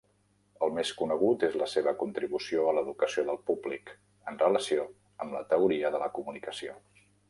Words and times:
El 0.67 0.71
més 0.77 0.93
conegut 1.01 1.45
és 1.47 1.57
la 1.63 1.67
seva 1.73 1.93
contribució 2.05 2.65
a 2.71 2.75
l'educació 2.79 3.27
del 3.29 3.41
públic, 3.53 3.95
en 4.33 4.43
relació 4.45 4.91
amb 5.25 5.41
la 5.41 5.47
teoria 5.57 5.97
de 5.97 6.05
la 6.07 6.13
comunicació. 6.21 6.79